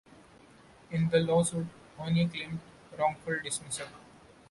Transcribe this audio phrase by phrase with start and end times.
[0.89, 1.67] In the lawsuit,
[1.99, 2.59] Onoo claimed
[2.97, 3.85] wrongful dismissal.